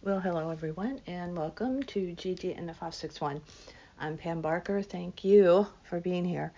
Well, 0.00 0.20
hello 0.20 0.50
everyone, 0.50 1.00
and 1.08 1.36
welcome 1.36 1.82
to 1.82 2.14
GG 2.14 2.56
and 2.56 2.68
the 2.68 2.72
561. 2.72 3.42
I'm 3.98 4.16
Pam 4.16 4.40
Barker. 4.40 4.80
Thank 4.80 5.24
you 5.24 5.66
for 5.82 5.98
being 5.98 6.24
here. 6.24 6.52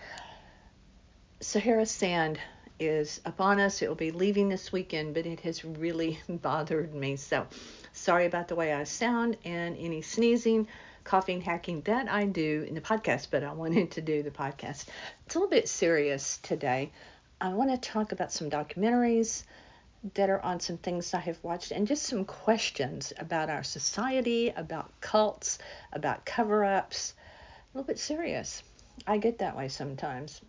Sahara 1.40 1.87
sand 1.87 2.38
is 2.79 3.22
upon 3.24 3.58
us. 3.58 3.80
It 3.80 3.88
will 3.88 3.95
be 3.95 4.11
leaving 4.11 4.50
this 4.50 4.72
weekend, 4.72 5.14
but 5.14 5.24
it 5.24 5.40
has 5.40 5.64
really 5.64 6.21
bothered 6.29 6.95
me. 6.95 7.16
So, 7.16 7.46
sorry 7.95 8.26
about 8.26 8.48
the 8.48 8.56
way 8.56 8.75
I 8.75 8.84
sound 8.84 9.39
and 9.46 9.75
any 9.79 10.02
sneezing, 10.02 10.68
coughing, 11.04 11.41
hacking 11.41 11.80
that 11.86 12.11
I 12.11 12.27
do 12.27 12.66
in 12.68 12.75
the 12.75 12.82
podcast, 12.82 13.29
but 13.30 13.43
I 13.43 13.54
wanted 13.54 13.93
to 13.93 14.02
do 14.02 14.22
the 14.22 14.30
podcast. 14.30 14.84
It's 15.25 15.34
a 15.34 15.38
little 15.38 15.48
bit 15.48 15.66
serious 15.66 16.38
today. 16.43 16.93
I 17.41 17.54
want 17.54 17.70
to 17.70 17.79
talk 17.79 18.12
about 18.12 18.32
some 18.32 18.50
documentaries 18.50 19.45
that 20.14 20.30
are 20.30 20.41
on 20.41 20.61
some 20.61 20.79
things 20.79 21.12
I 21.12 21.21
have 21.21 21.43
watched 21.43 21.73
and 21.73 21.87
just 21.87 22.05
some 22.05 22.25
questions 22.25 23.12
about 23.19 23.51
our 23.51 23.62
society, 23.62 24.48
about 24.48 24.93
cults, 25.01 25.59
about 25.93 26.24
cover 26.24 26.65
ups. 26.65 27.15
A 27.73 27.79
little 27.79 27.87
bit 27.87 27.98
serious. 27.98 28.62
I 29.07 29.19
get 29.19 29.38
that 29.38 29.57
way 29.57 29.69
sometimes. 29.69 30.41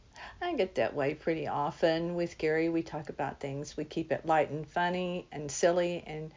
I 0.41 0.53
get 0.53 0.75
that 0.75 0.95
way 0.95 1.16
pretty 1.16 1.48
often. 1.48 2.16
With 2.16 2.38
Gerry, 2.38 2.70
we 2.70 2.84
talk 2.84 3.09
about 3.09 3.39
things. 3.39 3.75
We 3.75 3.85
keep 3.85 4.11
it 4.11 4.25
light 4.25 4.49
and 4.52 4.67
funny 4.67 5.27
and 5.31 5.52
silly, 5.52 6.03
and 6.05 6.31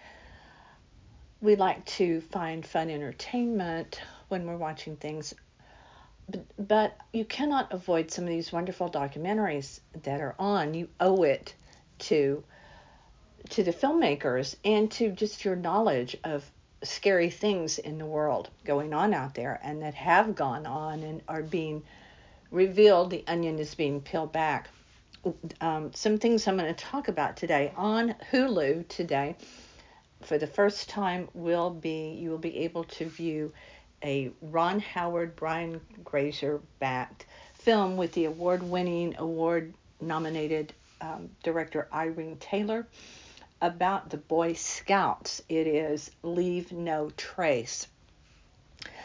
we 1.41 1.57
like 1.57 1.85
to 1.87 2.21
find 2.21 2.67
fun 2.67 2.91
entertainment 2.91 4.01
when 4.29 4.47
we're 4.47 4.57
watching 4.57 4.97
things. 4.97 5.35
But, 6.29 6.45
but 6.59 6.97
you 7.13 7.25
cannot 7.25 7.73
avoid 7.73 8.11
some 8.11 8.25
of 8.25 8.31
these 8.31 8.53
wonderful 8.53 8.91
documentaries 8.91 9.81
that 10.03 10.21
are 10.21 10.35
on. 10.39 10.75
You 10.75 10.89
owe 11.01 11.23
it 11.23 11.55
to 12.01 12.43
to 13.51 13.63
the 13.63 13.73
filmmakers 13.73 14.57
and 14.65 14.91
to 14.93 15.11
just 15.11 15.45
your 15.45 15.57
knowledge 15.57 16.17
of 16.25 16.45
scary 16.83 17.31
things 17.31 17.79
in 17.79 17.99
the 17.99 18.07
world 18.07 18.51
going 18.65 18.93
on 18.93 19.15
out 19.15 19.35
there 19.35 19.61
and 19.63 19.83
that 19.83 19.95
have 19.95 20.35
gone 20.35 20.67
on 20.67 21.03
and 21.03 21.23
are 21.29 21.43
being 21.43 21.83
revealed. 22.51 23.11
The 23.11 23.25
onion 23.27 23.59
is 23.59 23.75
being 23.75 24.01
peeled 24.01 24.33
back. 24.33 24.69
Um, 25.61 25.93
some 25.95 26.19
things 26.19 26.47
I'm 26.47 26.57
going 26.57 26.75
to 26.75 26.85
talk 26.85 27.09
about 27.09 27.37
today 27.37 27.73
on 27.77 28.15
Hulu 28.31 28.89
today. 28.89 29.37
For 30.23 30.39
the 30.39 30.47
first 30.47 30.89
time, 30.89 31.29
will 31.35 31.71
be 31.71 32.17
you 32.19 32.31
will 32.31 32.39
be 32.39 32.59
able 32.59 32.85
to 32.85 33.07
view 33.07 33.53
a 34.03 34.31
Ron 34.43 34.81
Howard, 34.81 35.37
Brian 35.37 35.81
Grazer 36.03 36.61
backed 36.79 37.27
film 37.55 37.97
with 37.97 38.13
the 38.13 38.27
award 38.27 38.63
winning, 38.63 39.15
award 39.19 39.75
nominated 40.01 40.75
um, 41.01 41.31
director 41.43 41.89
Irene 41.93 42.37
Taylor 42.37 42.87
about 43.61 44.11
the 44.11 44.17
Boy 44.17 44.53
Scouts. 44.53 45.43
It 45.49 45.67
is 45.67 46.11
Leave 46.23 46.73
No 46.73 47.11
Trace. 47.17 47.87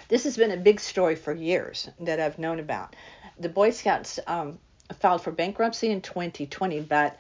This 0.08 0.24
has 0.24 0.38
been 0.38 0.52
a 0.52 0.58
big 0.58 0.80
story 0.80 1.16
for 1.16 1.34
years 1.34 1.90
that 2.00 2.20
I've 2.20 2.40
known 2.40 2.60
about. 2.60 2.96
The 3.40 3.50
Boy 3.50 3.72
Scouts 3.72 4.20
um, 4.28 4.60
filed 5.00 5.22
for 5.22 5.32
bankruptcy 5.32 5.90
in 5.90 6.02
2020, 6.02 6.82
but 6.82 7.18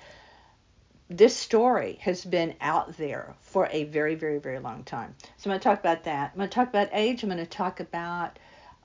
this 1.09 1.35
story 1.35 1.97
has 2.01 2.23
been 2.23 2.55
out 2.61 2.97
there 2.97 3.35
for 3.41 3.67
a 3.71 3.85
very, 3.85 4.15
very, 4.15 4.39
very 4.39 4.59
long 4.59 4.83
time. 4.83 5.15
So 5.37 5.49
I'm 5.49 5.51
going 5.51 5.59
to 5.59 5.63
talk 5.63 5.79
about 5.79 6.03
that. 6.03 6.31
I'm 6.31 6.37
going 6.37 6.49
to 6.49 6.53
talk 6.53 6.69
about 6.69 6.89
age. 6.91 7.23
I'm 7.23 7.29
going 7.29 7.39
to 7.39 7.45
talk 7.45 7.79
about 7.79 8.37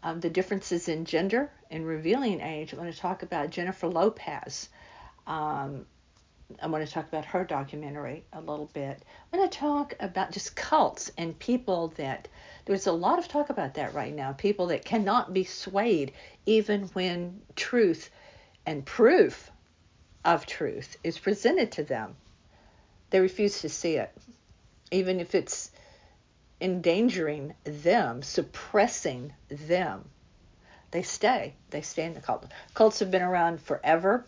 um, 0.03 0.21
the 0.21 0.31
differences 0.31 0.89
in 0.89 1.05
gender 1.05 1.51
and 1.71 1.87
revealing 1.87 2.41
age. 2.41 2.73
I'm 2.73 2.79
going 2.79 2.93
to 2.93 2.99
talk 2.99 3.23
about 3.23 3.51
Jennifer 3.51 3.89
Lopez. 3.89 4.69
Um, 5.27 5.87
I 6.61 6.67
want 6.67 6.87
to 6.87 6.93
talk 6.93 7.09
about 7.09 7.25
her 7.25 7.43
documentary 7.45 8.25
a 8.33 8.41
little 8.41 8.71
bit. 8.75 9.03
I'm 9.33 9.39
going 9.39 9.49
to 9.49 9.59
talk 9.59 9.95
about 9.99 10.31
just 10.31 10.55
cults 10.55 11.11
and 11.17 11.39
people 11.39 11.89
that 11.97 12.29
there's 12.67 12.87
a 12.87 12.93
lot 12.93 13.19
of 13.19 13.29
talk 13.29 13.49
about 13.49 13.75
that 13.75 13.95
right 13.95 14.15
now. 14.15 14.33
People 14.33 14.67
that 14.67 14.85
cannot 14.85 15.33
be 15.33 15.45
swayed 15.45 16.13
even 16.45 16.85
when 16.89 17.41
truth 17.57 18.11
and 18.67 18.85
proof 18.85 19.51
of 20.25 20.45
truth 20.47 20.97
is 21.03 21.19
presented 21.19 21.73
to 21.73 21.83
them. 21.83 22.15
They 23.11 23.21
refuse 23.21 23.61
to 23.63 23.69
see 23.69 23.97
it, 23.97 24.11
even 24.91 25.21
if 25.21 25.35
it's 25.35 25.71
endangering 26.61 27.55
them, 27.65 28.23
suppressing 28.23 29.33
them. 29.49 30.05
They 30.91 31.03
stay. 31.03 31.55
They 31.71 31.81
stay 31.81 32.05
in 32.05 32.15
the 32.15 32.21
cult. 32.21 32.47
Cults 32.75 33.01
have 33.01 33.11
been 33.11 33.23
around 33.23 33.61
forever. 33.61 34.27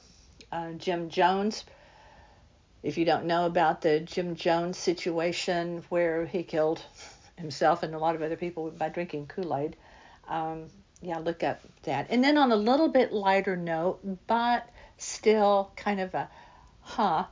Uh, 0.51 0.73
Jim 0.73 1.09
Jones 1.11 1.65
if 2.87 2.97
you 2.97 3.05
don't 3.05 3.25
know 3.25 3.47
about 3.47 3.81
the 3.81 3.99
Jim 3.99 4.37
Jones 4.37 4.79
situation 4.79 5.83
where 5.89 6.25
he 6.25 6.45
killed 6.45 6.81
himself 7.37 7.83
and 7.83 7.97
a 7.97 7.99
lot 7.99 8.15
of 8.15 8.23
other 8.23 8.37
people 8.37 8.71
by 8.71 8.89
drinking 8.89 9.27
Kool 9.27 9.57
Aid, 9.57 9.77
um, 10.29 10.67
yeah, 11.03 11.19
look 11.19 11.43
up 11.43 11.61
that. 11.83 12.07
And 12.11 12.23
then 12.23 12.39
on 12.39 12.53
a 12.53 12.57
little 12.57 12.87
bit 12.87 13.13
lighter 13.13 13.57
note, 13.57 13.99
but 14.29 14.69
still 14.99 15.73
kind 15.75 16.01
of 16.01 16.15
a 16.15 16.31
huh 16.81 17.25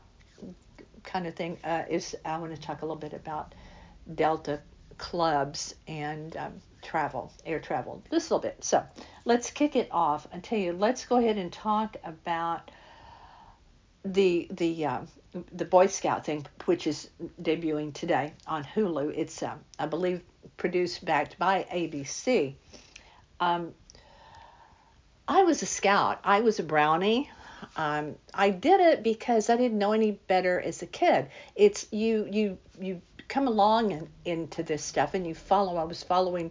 kind 1.05 1.29
of 1.29 1.37
thing, 1.37 1.57
uh, 1.63 1.85
is 1.89 2.17
I 2.25 2.37
want 2.39 2.53
to 2.53 2.61
talk 2.61 2.83
a 2.83 2.85
little 2.85 2.97
bit 2.97 3.13
about 3.13 3.55
Delta 4.13 4.61
clubs 4.99 5.77
and 5.87 6.37
um, 6.37 6.55
travel, 6.83 7.33
air 7.47 7.61
travel, 7.61 8.03
a 8.11 8.15
little 8.15 8.41
bit. 8.41 8.65
So 8.65 8.85
let's 9.25 9.53
kick 9.53 9.77
it 9.77 9.87
off 9.93 10.27
and 10.33 10.43
tell 10.43 10.59
you, 10.59 10.73
let's 10.73 11.07
go 11.07 11.19
ahead 11.19 11.39
and 11.39 11.53
talk 11.53 11.97
about 12.03 12.73
the 14.05 14.49
the 14.51 14.87
uh, 14.87 15.01
the 15.53 15.65
Boy 15.65 15.87
Scout 15.87 16.25
thing, 16.25 16.47
which 16.67 16.87
is 16.87 17.11
debuting 17.43 17.93
today 17.93 18.35
on 18.47 18.65
Hulu. 18.65 19.13
It's 19.17 19.43
uh, 19.43 19.57
I 19.79 19.87
believe 19.87 20.23
produced 20.57 21.05
backed 21.05 21.39
by 21.39 21.67
ABC. 21.73 22.55
Um, 23.41 23.73
I 25.27 25.43
was 25.43 25.63
a 25.63 25.67
scout. 25.67 26.21
I 26.23 26.41
was 26.41 26.59
a 26.59 26.63
brownie. 26.63 27.31
Um, 27.77 28.17
I 28.35 28.51
did 28.51 28.81
it 28.81 29.03
because 29.03 29.49
I 29.49 29.57
didn't 29.57 29.79
know 29.79 29.93
any 29.93 30.13
better 30.13 30.61
as 30.61 30.83
a 30.83 30.87
kid. 30.87 31.29
It's 31.57 31.91
you 31.93 32.29
you 32.31 32.59
you 32.79 33.01
come 33.29 33.49
along 33.49 33.93
and 33.93 34.09
into 34.25 34.63
this 34.63 34.85
stuff 34.85 35.15
and 35.15 35.27
you 35.27 35.35
follow. 35.35 35.77
I 35.77 35.85
was 35.85 36.03
following 36.03 36.51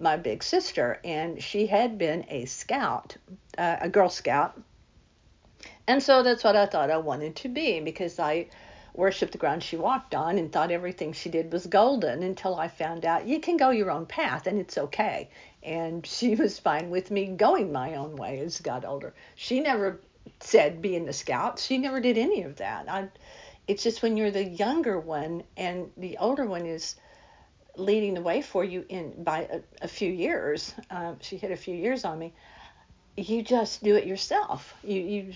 my 0.00 0.16
big 0.16 0.42
sister 0.42 1.00
and 1.04 1.42
she 1.42 1.66
had 1.66 1.96
been 1.96 2.24
a 2.28 2.44
scout, 2.46 3.16
uh, 3.56 3.76
a 3.80 3.88
Girl 3.88 4.08
Scout 4.08 4.60
and 5.88 6.02
so 6.02 6.22
that's 6.22 6.44
what 6.44 6.54
I 6.54 6.66
thought 6.66 6.90
I 6.90 6.98
wanted 6.98 7.34
to 7.36 7.48
be 7.48 7.80
because 7.80 8.18
I 8.18 8.48
worshiped 8.92 9.32
the 9.32 9.38
ground 9.38 9.62
she 9.62 9.76
walked 9.76 10.14
on 10.14 10.36
and 10.36 10.52
thought 10.52 10.70
everything 10.70 11.14
she 11.14 11.30
did 11.30 11.50
was 11.50 11.66
golden 11.66 12.22
until 12.22 12.56
I 12.56 12.68
found 12.68 13.06
out 13.06 13.26
you 13.26 13.40
can 13.40 13.56
go 13.56 13.70
your 13.70 13.90
own 13.90 14.04
path 14.04 14.46
and 14.46 14.58
it's 14.60 14.76
okay. 14.76 15.30
And 15.62 16.04
she 16.14 16.34
was 16.34 16.58
fine 16.58 16.90
with 16.90 17.10
me 17.10 17.28
going 17.28 17.72
my 17.72 17.94
own 17.94 18.16
way 18.16 18.38
as 18.40 18.60
I 18.60 18.64
got 18.64 18.84
older. 18.84 19.14
She 19.34 19.60
never 19.60 19.98
said 20.40 20.82
be 20.82 20.94
in 20.94 21.06
the 21.06 21.12
scouts. 21.14 21.64
She 21.64 21.78
never 21.78 22.00
did 22.00 22.18
any 22.18 22.42
of 22.42 22.56
that. 22.56 22.86
I, 22.86 23.08
it's 23.66 23.82
just 23.82 24.02
when 24.02 24.18
you're 24.18 24.30
the 24.30 24.44
younger 24.44 25.00
one 25.00 25.42
and 25.56 25.90
the 25.96 26.18
older 26.18 26.44
one 26.44 26.66
is 26.66 26.96
leading 27.78 28.12
the 28.12 28.20
way 28.20 28.42
for 28.42 28.62
you 28.62 28.84
in 28.90 29.22
by 29.24 29.48
a, 29.50 29.60
a 29.80 29.88
few 29.88 30.10
years. 30.10 30.74
Um, 30.90 31.16
she 31.22 31.38
hit 31.38 31.50
a 31.50 31.56
few 31.56 31.74
years 31.74 32.04
on 32.04 32.18
me 32.18 32.34
you 33.18 33.42
just 33.42 33.82
do 33.82 33.96
it 33.96 34.06
yourself. 34.06 34.74
You, 34.84 35.00
you, 35.00 35.34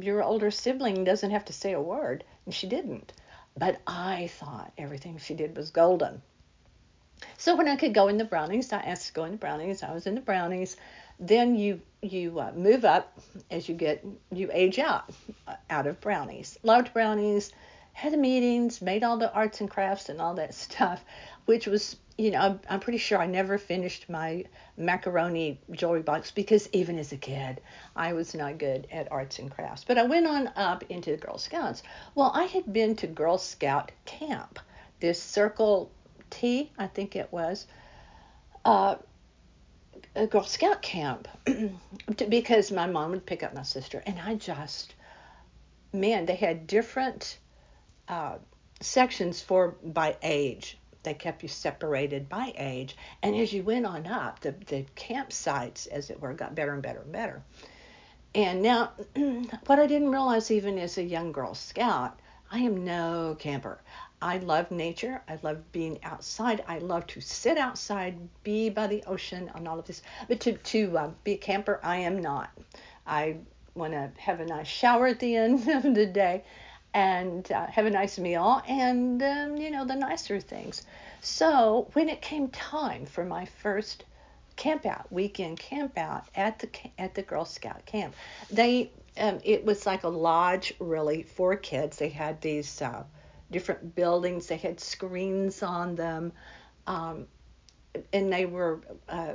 your 0.00 0.22
older 0.22 0.50
sibling 0.50 1.04
doesn't 1.04 1.30
have 1.30 1.44
to 1.46 1.52
say 1.52 1.72
a 1.72 1.80
word, 1.80 2.24
and 2.44 2.54
she 2.54 2.66
didn't. 2.66 3.12
But 3.56 3.80
I 3.86 4.26
thought 4.26 4.72
everything 4.76 5.18
she 5.18 5.34
did 5.34 5.56
was 5.56 5.70
golden. 5.70 6.20
So 7.38 7.56
when 7.56 7.68
I 7.68 7.76
could 7.76 7.94
go 7.94 8.08
in 8.08 8.18
the 8.18 8.24
brownies, 8.24 8.72
I 8.72 8.80
asked 8.80 9.06
to 9.08 9.12
go 9.12 9.24
in 9.24 9.32
the 9.32 9.38
brownies. 9.38 9.82
I 9.82 9.92
was 9.92 10.06
in 10.06 10.14
the 10.14 10.20
brownies. 10.20 10.76
Then 11.18 11.54
you 11.54 11.80
you 12.02 12.38
uh, 12.38 12.52
move 12.54 12.84
up 12.84 13.18
as 13.50 13.68
you 13.68 13.74
get 13.74 14.04
you 14.30 14.50
age 14.52 14.78
out 14.78 15.10
uh, 15.48 15.54
out 15.70 15.86
of 15.86 15.98
brownies. 16.00 16.58
Loved 16.62 16.92
brownies, 16.92 17.52
had 17.94 18.12
the 18.12 18.18
meetings, 18.18 18.82
made 18.82 19.02
all 19.02 19.16
the 19.16 19.32
arts 19.32 19.62
and 19.62 19.70
crafts 19.70 20.10
and 20.10 20.20
all 20.20 20.34
that 20.34 20.54
stuff, 20.66 21.02
which 21.46 21.66
was 21.66 21.96
you 22.18 22.30
know, 22.30 22.38
I'm, 22.38 22.60
I'm 22.68 22.80
pretty 22.80 22.98
sure 22.98 23.18
I 23.18 23.26
never 23.26 23.58
finished 23.58 24.08
my 24.08 24.44
macaroni 24.76 25.60
jewelry 25.70 26.02
box 26.02 26.30
because 26.30 26.68
even 26.72 26.98
as 26.98 27.12
a 27.12 27.16
kid, 27.16 27.60
I 27.94 28.14
was 28.14 28.34
not 28.34 28.58
good 28.58 28.86
at 28.90 29.12
arts 29.12 29.38
and 29.38 29.50
crafts. 29.50 29.84
But 29.84 29.98
I 29.98 30.04
went 30.04 30.26
on 30.26 30.50
up 30.56 30.84
into 30.88 31.10
the 31.10 31.18
Girl 31.18 31.36
Scouts. 31.36 31.82
Well, 32.14 32.32
I 32.34 32.44
had 32.44 32.72
been 32.72 32.96
to 32.96 33.06
Girl 33.06 33.36
Scout 33.36 33.92
camp, 34.06 34.58
this 35.00 35.20
Circle 35.20 35.90
T, 36.30 36.72
I 36.78 36.86
think 36.86 37.16
it 37.16 37.30
was, 37.30 37.66
uh, 38.64 38.96
a 40.14 40.26
Girl 40.26 40.44
Scout 40.44 40.80
camp, 40.80 41.28
because 42.28 42.72
my 42.72 42.86
mom 42.86 43.10
would 43.10 43.26
pick 43.26 43.42
up 43.42 43.54
my 43.54 43.62
sister, 43.62 44.02
and 44.06 44.18
I 44.18 44.36
just, 44.36 44.94
man, 45.92 46.24
they 46.24 46.34
had 46.34 46.66
different 46.66 47.38
uh, 48.08 48.36
sections 48.80 49.42
for 49.42 49.76
by 49.82 50.16
age 50.22 50.78
they 51.06 51.14
kept 51.14 51.42
you 51.42 51.48
separated 51.48 52.28
by 52.28 52.52
age. 52.58 52.96
And 53.22 53.34
as 53.34 53.52
you 53.52 53.62
went 53.62 53.86
on 53.86 54.06
up, 54.06 54.40
the, 54.40 54.54
the 54.66 54.84
campsites, 54.96 55.86
as 55.86 56.10
it 56.10 56.20
were, 56.20 56.34
got 56.34 56.54
better 56.54 56.74
and 56.74 56.82
better 56.82 57.00
and 57.00 57.12
better. 57.12 57.42
And 58.34 58.60
now, 58.60 58.92
what 59.66 59.78
I 59.78 59.86
didn't 59.86 60.10
realize 60.10 60.50
even 60.50 60.78
as 60.78 60.98
a 60.98 61.02
young 61.02 61.32
Girl 61.32 61.54
Scout, 61.54 62.20
I 62.50 62.58
am 62.58 62.84
no 62.84 63.36
camper. 63.38 63.80
I 64.20 64.38
love 64.38 64.70
nature. 64.70 65.22
I 65.28 65.38
love 65.42 65.72
being 65.72 65.98
outside. 66.02 66.64
I 66.66 66.78
love 66.78 67.06
to 67.08 67.20
sit 67.20 67.56
outside, 67.56 68.16
be 68.42 68.68
by 68.68 68.88
the 68.88 69.04
ocean, 69.04 69.50
and 69.54 69.68
all 69.68 69.78
of 69.78 69.86
this. 69.86 70.02
But 70.28 70.40
to 70.40 70.52
to 70.54 70.98
uh, 70.98 71.10
be 71.22 71.32
a 71.32 71.38
camper, 71.38 71.80
I 71.82 71.98
am 71.98 72.20
not. 72.20 72.50
I 73.06 73.36
want 73.74 73.92
to 73.92 74.10
have 74.16 74.40
a 74.40 74.46
nice 74.46 74.66
shower 74.66 75.06
at 75.06 75.20
the 75.20 75.36
end 75.44 75.68
of 75.68 75.94
the 75.94 76.06
day, 76.06 76.44
and 76.96 77.52
uh, 77.52 77.66
have 77.66 77.86
a 77.86 77.90
nice 77.90 78.18
meal, 78.18 78.62
and 78.66 79.22
um, 79.22 79.56
you 79.56 79.70
know 79.70 79.84
the 79.84 79.94
nicer 79.94 80.40
things. 80.40 80.82
So 81.20 81.88
when 81.92 82.08
it 82.08 82.22
came 82.22 82.48
time 82.48 83.06
for 83.06 83.24
my 83.24 83.44
first 83.44 84.04
camp 84.56 84.86
out 84.86 85.12
weekend 85.12 85.58
camp 85.58 85.98
out 85.98 86.24
at 86.34 86.58
the 86.58 86.68
at 86.98 87.14
the 87.14 87.22
Girl 87.22 87.44
Scout 87.44 87.84
camp, 87.84 88.14
they 88.50 88.90
um, 89.18 89.40
it 89.44 89.64
was 89.64 89.84
like 89.86 90.04
a 90.04 90.08
lodge 90.08 90.72
really 90.80 91.22
for 91.22 91.54
kids. 91.54 91.98
They 91.98 92.08
had 92.08 92.40
these. 92.40 92.82
Uh, 92.82 93.04
different 93.50 93.94
buildings. 93.94 94.46
They 94.46 94.56
had 94.56 94.80
screens 94.80 95.62
on 95.62 95.94
them, 95.94 96.32
um, 96.86 97.26
and 98.12 98.32
they 98.32 98.46
were 98.46 98.80
uh, 99.08 99.34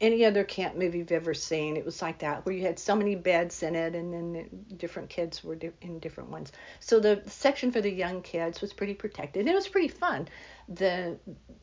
any 0.00 0.24
other 0.24 0.44
camp 0.44 0.76
movie 0.76 0.98
you've 0.98 1.12
ever 1.12 1.34
seen. 1.34 1.76
It 1.76 1.84
was 1.84 2.00
like 2.00 2.18
that, 2.20 2.44
where 2.46 2.54
you 2.54 2.62
had 2.62 2.78
so 2.78 2.96
many 2.96 3.14
beds 3.14 3.62
in 3.62 3.74
it, 3.74 3.94
and 3.94 4.12
then 4.12 4.32
the 4.68 4.74
different 4.74 5.10
kids 5.10 5.44
were 5.44 5.58
in 5.82 5.98
different 5.98 6.30
ones. 6.30 6.52
So 6.80 7.00
the 7.00 7.22
section 7.26 7.70
for 7.70 7.80
the 7.80 7.90
young 7.90 8.22
kids 8.22 8.60
was 8.60 8.72
pretty 8.72 8.94
protected. 8.94 9.46
It 9.46 9.54
was 9.54 9.68
pretty 9.68 9.88
fun, 9.88 10.28
the 10.68 11.18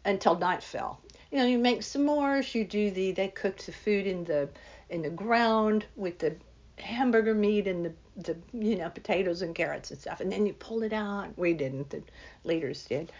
until 0.05 0.37
night 0.37 0.63
fell. 0.63 1.01
You 1.31 1.39
know, 1.39 1.45
you 1.45 1.57
make 1.57 1.79
s'mores. 1.79 2.53
You 2.53 2.63
do 2.63 2.91
the 2.91 3.11
they 3.11 3.29
cooked 3.29 3.65
the 3.65 3.71
food 3.71 4.05
in 4.05 4.23
the 4.23 4.49
in 4.89 5.01
the 5.01 5.09
ground 5.09 5.85
with 5.95 6.19
the 6.19 6.35
hamburger 6.77 7.33
meat 7.33 7.67
and 7.67 7.85
the 7.85 7.93
the 8.17 8.37
you 8.53 8.75
know 8.75 8.89
potatoes 8.89 9.41
and 9.41 9.55
carrots 9.55 9.91
and 9.91 9.99
stuff 9.99 10.21
and 10.21 10.31
then 10.31 10.45
you 10.45 10.53
pull 10.53 10.83
it 10.83 10.93
out 10.93 11.27
we 11.37 11.53
didn't 11.53 11.89
the 11.89 12.01
leaders 12.43 12.85
did 12.85 13.11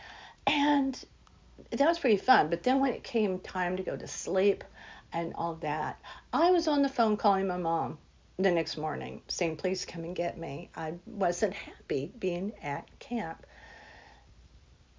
and 0.45 1.05
that 1.71 1.87
was 1.87 1.99
pretty 1.99 2.17
fun 2.17 2.49
but 2.49 2.63
then 2.63 2.79
when 2.79 2.93
it 2.93 3.03
came 3.03 3.39
time 3.39 3.77
to 3.77 3.83
go 3.83 3.95
to 3.95 4.07
sleep 4.07 4.63
and 5.13 5.33
all 5.35 5.55
that. 5.55 5.99
I 6.33 6.51
was 6.51 6.67
on 6.67 6.81
the 6.81 6.89
phone 6.89 7.17
calling 7.17 7.47
my 7.47 7.57
mom 7.57 7.97
the 8.37 8.51
next 8.51 8.77
morning 8.77 9.21
saying 9.27 9.57
please 9.57 9.85
come 9.85 10.03
and 10.03 10.15
get 10.15 10.37
me. 10.37 10.69
I 10.75 10.93
wasn't 11.05 11.53
happy 11.53 12.11
being 12.19 12.53
at 12.61 12.87
camp. 12.99 13.45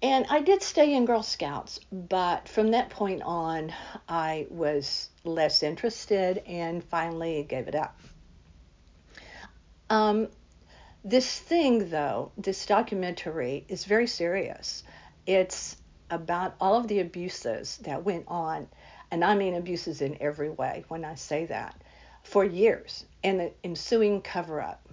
And 0.01 0.25
i 0.29 0.39
did 0.39 0.61
stay 0.61 0.93
in 0.93 1.03
girl 1.03 1.23
scouts 1.23 1.81
but 1.91 2.47
from 2.47 2.71
that 2.71 2.89
point 2.89 3.21
on 3.21 3.73
i 4.07 4.47
was 4.49 5.09
less 5.25 5.61
interested 5.61 6.41
and 6.47 6.83
finally 6.83 7.43
gave 7.43 7.67
it 7.67 7.75
up. 7.75 7.99
Um, 9.89 10.27
this 11.03 11.39
thing, 11.39 11.89
though, 11.89 12.31
this 12.37 12.65
documentary 12.65 13.65
is 13.67 13.85
very 13.85 14.07
serious. 14.07 14.83
It's 15.25 15.77
about 16.09 16.55
all 16.59 16.75
of 16.75 16.87
the 16.87 16.99
abuses 16.99 17.77
that 17.77 18.03
went 18.03 18.25
on, 18.27 18.67
and 19.11 19.23
I 19.23 19.35
mean 19.35 19.55
abuses 19.55 20.01
in 20.01 20.17
every 20.21 20.49
way 20.49 20.83
when 20.87 21.03
I 21.03 21.15
say 21.15 21.45
that, 21.45 21.75
for 22.23 22.43
years, 22.43 23.05
and 23.23 23.39
the 23.39 23.51
ensuing 23.63 24.21
cover 24.21 24.61
up. 24.61 24.87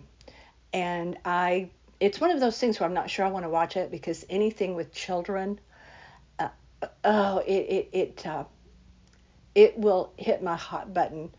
And 0.73 1.17
I, 1.25 1.71
it's 2.01 2.21
one 2.21 2.31
of 2.31 2.41
those 2.41 2.59
things 2.59 2.79
where 2.81 2.89
I'm 2.89 2.95
not 2.95 3.11
sure 3.11 3.25
I 3.25 3.31
want 3.31 3.45
to 3.45 3.51
watch 3.51 3.77
it 3.77 3.91
because 3.91 4.25
anything 4.29 4.75
with 4.75 4.93
children, 4.93 5.61
uh, 6.39 6.49
oh, 7.05 7.39
it 7.39 7.53
it 7.53 7.89
it 7.93 8.27
uh, 8.27 8.45
it 9.55 9.79
will 9.79 10.13
hit 10.17 10.43
my 10.43 10.57
hot 10.57 10.93
button 10.93 11.31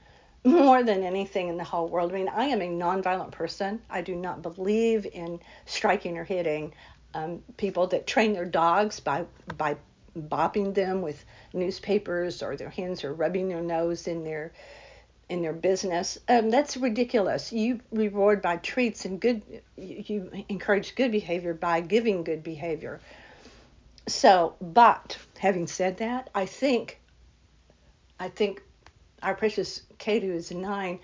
more 0.43 0.83
than 0.83 1.03
anything 1.03 1.49
in 1.49 1.57
the 1.57 1.63
whole 1.63 1.87
world. 1.87 2.11
I 2.11 2.15
mean, 2.15 2.29
I 2.29 2.45
am 2.45 2.61
a 2.61 2.67
nonviolent 2.67 3.31
person. 3.31 3.81
I 3.89 4.01
do 4.01 4.15
not 4.15 4.41
believe 4.41 5.05
in 5.05 5.39
striking 5.65 6.17
or 6.17 6.23
hitting. 6.23 6.73
Um, 7.13 7.43
people 7.57 7.87
that 7.87 8.05
train 8.05 8.33
their 8.33 8.45
dogs 8.45 8.99
by 8.99 9.25
by 9.57 9.77
bopping 10.21 10.73
them 10.73 11.01
with 11.01 11.23
newspapers 11.53 12.41
or 12.43 12.55
their 12.55 12.69
hands 12.69 13.03
or 13.03 13.13
rubbing 13.13 13.47
their 13.47 13.61
nose 13.61 14.07
in 14.07 14.23
their 14.23 14.53
in 15.29 15.41
their 15.41 15.53
business. 15.53 16.17
Um, 16.29 16.49
that's 16.49 16.77
ridiculous. 16.77 17.51
You 17.51 17.81
reward 17.91 18.41
by 18.41 18.57
treats 18.57 19.05
and 19.05 19.19
good. 19.19 19.41
You 19.75 20.31
encourage 20.49 20.95
good 20.95 21.11
behavior 21.11 21.53
by 21.53 21.81
giving 21.81 22.23
good 22.23 22.43
behavior. 22.43 23.01
So, 24.07 24.55
but 24.61 25.17
having 25.37 25.67
said 25.67 25.97
that, 25.97 26.29
I 26.33 26.45
think 26.45 26.99
I 28.19 28.29
think 28.29 28.63
our 29.21 29.35
precious 29.35 29.81
who 30.05 30.11
is 30.11 30.51
nine, 30.51 30.99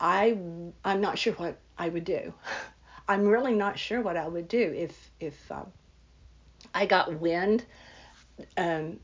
I 0.00 0.38
I'm 0.84 1.00
not 1.00 1.18
sure 1.18 1.34
what 1.34 1.58
I 1.76 1.88
would 1.88 2.04
do. 2.04 2.32
I'm 3.08 3.26
really 3.26 3.54
not 3.54 3.78
sure 3.78 4.00
what 4.02 4.16
I 4.16 4.26
would 4.26 4.48
do 4.48 4.72
if 4.74 5.10
if 5.20 5.52
um, 5.52 5.70
I 6.74 6.86
got 6.86 7.20
wind 7.20 7.64
um, 8.56 9.00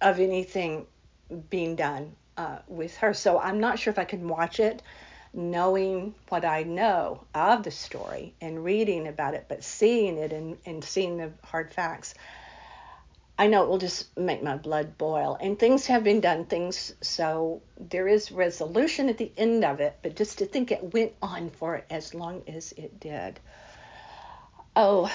of 0.00 0.20
anything 0.20 0.86
being 1.50 1.76
done 1.76 2.14
uh, 2.36 2.58
with 2.68 2.96
her. 2.98 3.14
So 3.14 3.38
I'm 3.38 3.60
not 3.60 3.78
sure 3.78 3.90
if 3.90 3.98
I 3.98 4.04
can 4.04 4.28
watch 4.28 4.60
it, 4.60 4.82
knowing 5.32 6.14
what 6.28 6.44
I 6.44 6.62
know 6.62 7.24
of 7.34 7.62
the 7.62 7.70
story 7.70 8.34
and 8.40 8.64
reading 8.64 9.08
about 9.08 9.34
it, 9.34 9.46
but 9.48 9.64
seeing 9.64 10.18
it 10.18 10.32
and, 10.32 10.58
and 10.66 10.84
seeing 10.84 11.16
the 11.16 11.32
hard 11.42 11.72
facts. 11.72 12.14
I 13.36 13.48
know 13.48 13.64
it 13.64 13.68
will 13.68 13.78
just 13.78 14.16
make 14.16 14.44
my 14.44 14.56
blood 14.56 14.96
boil. 14.96 15.36
And 15.40 15.58
things 15.58 15.86
have 15.86 16.04
been 16.04 16.20
done, 16.20 16.44
things, 16.44 16.94
so 17.00 17.62
there 17.80 18.06
is 18.06 18.30
resolution 18.30 19.08
at 19.08 19.18
the 19.18 19.32
end 19.36 19.64
of 19.64 19.80
it, 19.80 19.98
but 20.02 20.14
just 20.14 20.38
to 20.38 20.46
think 20.46 20.70
it 20.70 20.94
went 20.94 21.14
on 21.20 21.50
for 21.50 21.84
as 21.90 22.14
long 22.14 22.42
as 22.46 22.72
it 22.72 23.00
did. 23.00 23.40
Oh, 24.76 25.08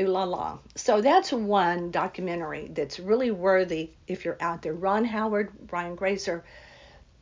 ooh 0.00 0.06
la 0.06 0.24
la. 0.24 0.58
So 0.74 1.02
that's 1.02 1.30
one 1.32 1.90
documentary 1.90 2.68
that's 2.68 2.98
really 2.98 3.30
worthy 3.30 3.90
if 4.06 4.24
you're 4.24 4.38
out 4.40 4.62
there. 4.62 4.72
Ron 4.72 5.04
Howard, 5.04 5.52
Brian 5.66 5.96
Grazer, 5.96 6.44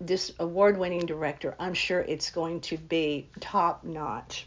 this 0.01 0.33
award 0.39 0.79
winning 0.79 1.05
director, 1.07 1.57
I'm 1.59 1.75
sure 1.75 2.01
it's 2.01 2.31
going 2.31 2.61
to 2.63 2.79
be 2.79 3.29
top 3.41 3.83
notch. 3.83 4.47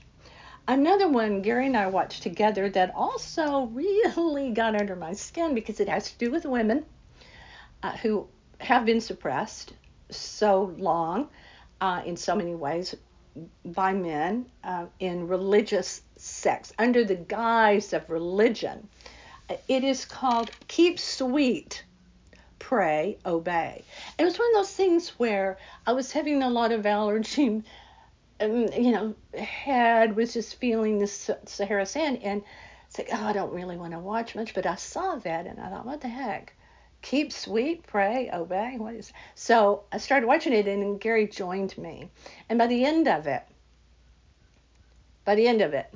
Another 0.69 1.07
one 1.09 1.43
Gerry 1.43 1.67
and 1.67 1.77
I 1.77 1.87
watched 1.87 2.23
together 2.23 2.69
that 2.69 2.93
also 2.95 3.65
really 3.65 4.51
got 4.51 4.79
under 4.79 4.95
my 4.95 5.13
skin 5.13 5.53
because 5.53 5.79
it 5.79 5.89
has 5.89 6.11
to 6.11 6.17
do 6.17 6.31
with 6.31 6.45
women 6.45 6.85
uh, 7.83 7.95
who 7.97 8.27
have 8.59 8.85
been 8.85 9.01
suppressed 9.01 9.73
so 10.09 10.73
long 10.77 11.29
uh, 11.81 12.01
in 12.05 12.17
so 12.17 12.35
many 12.35 12.55
ways 12.55 12.95
by 13.65 13.93
men 13.93 14.45
uh, 14.63 14.85
in 14.99 15.27
religious 15.27 16.01
sex 16.15 16.73
under 16.77 17.03
the 17.03 17.15
guise 17.15 17.93
of 17.93 18.09
religion. 18.09 18.87
It 19.67 19.83
is 19.83 20.05
called 20.05 20.51
Keep 20.67 20.99
Sweet, 20.99 21.83
Pray, 22.59 23.17
Obey. 23.25 23.83
It 24.17 24.23
was 24.23 24.37
one 24.37 24.49
of 24.49 24.55
those 24.55 24.73
things 24.73 25.09
where 25.19 25.57
I 25.85 25.93
was 25.93 26.11
having 26.11 26.43
a 26.43 26.49
lot 26.49 26.71
of 26.71 26.85
allergy 26.85 27.63
um, 28.39 28.67
you 28.77 28.91
know, 28.91 29.15
head 29.39 30.15
was 30.15 30.33
just 30.33 30.55
feeling 30.55 30.99
this 30.99 31.29
Sahara 31.45 31.85
sand. 31.85 32.19
And 32.23 32.43
it's 32.87 32.97
like, 32.97 33.09
oh, 33.11 33.25
I 33.25 33.33
don't 33.33 33.53
really 33.53 33.77
want 33.77 33.93
to 33.93 33.99
watch 33.99 34.35
much, 34.35 34.53
but 34.53 34.65
I 34.65 34.75
saw 34.75 35.15
that 35.15 35.47
and 35.47 35.59
I 35.59 35.69
thought, 35.69 35.85
what 35.85 36.01
the 36.01 36.07
heck? 36.07 36.53
Keep 37.01 37.31
sweet, 37.31 37.85
pray, 37.87 38.29
obey. 38.33 38.75
What 38.77 38.95
is? 38.95 39.13
So 39.35 39.83
I 39.91 39.97
started 39.97 40.27
watching 40.27 40.53
it, 40.53 40.67
and 40.67 40.99
Gerry 40.99 41.27
joined 41.27 41.77
me. 41.77 42.09
And 42.49 42.57
by 42.59 42.67
the 42.67 42.83
end 42.83 43.07
of 43.07 43.27
it, 43.27 43.43
by 45.23 45.35
the 45.35 45.47
end 45.47 45.61
of 45.61 45.73
it, 45.73 45.93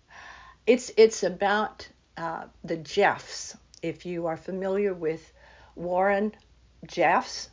it's 0.66 0.90
it's 0.96 1.22
about 1.22 1.88
uh, 2.16 2.44
the 2.62 2.76
Jeffs. 2.76 3.56
If 3.82 4.06
you 4.06 4.26
are 4.26 4.36
familiar 4.36 4.94
with 4.94 5.32
Warren 5.76 6.32
Jeffs, 6.86 7.50